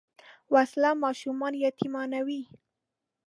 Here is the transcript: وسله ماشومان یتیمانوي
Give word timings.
وسله 0.53 0.91
ماشومان 1.03 1.53
یتیمانوي 1.65 2.41